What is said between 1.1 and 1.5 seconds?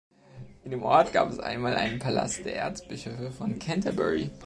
gab es